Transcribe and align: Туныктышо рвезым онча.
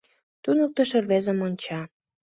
Туныктышо 0.43 0.97
рвезым 1.03 1.39
онча. 1.47 1.81